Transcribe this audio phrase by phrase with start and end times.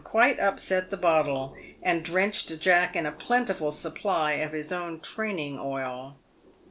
[0.03, 4.99] 191 quite upset the bottle, and drenched Jack in a plentiful supply of" his own
[4.99, 6.15] training oil."